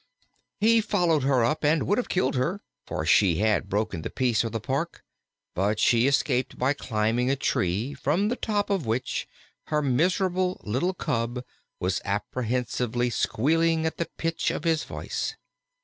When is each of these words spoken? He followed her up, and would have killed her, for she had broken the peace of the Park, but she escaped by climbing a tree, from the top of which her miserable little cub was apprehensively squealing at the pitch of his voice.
He 0.59 0.81
followed 0.81 1.21
her 1.21 1.45
up, 1.45 1.63
and 1.63 1.83
would 1.85 1.99
have 1.99 2.09
killed 2.09 2.33
her, 2.33 2.63
for 2.87 3.05
she 3.05 3.35
had 3.35 3.69
broken 3.69 4.01
the 4.01 4.09
peace 4.09 4.43
of 4.43 4.51
the 4.51 4.59
Park, 4.59 5.03
but 5.53 5.79
she 5.79 6.07
escaped 6.07 6.57
by 6.57 6.73
climbing 6.73 7.29
a 7.29 7.35
tree, 7.35 7.93
from 7.93 8.27
the 8.29 8.35
top 8.35 8.71
of 8.71 8.87
which 8.87 9.27
her 9.67 9.83
miserable 9.83 10.59
little 10.63 10.95
cub 10.95 11.45
was 11.79 12.01
apprehensively 12.03 13.11
squealing 13.11 13.85
at 13.85 13.97
the 13.97 14.09
pitch 14.17 14.49
of 14.49 14.63
his 14.63 14.85
voice. 14.85 15.35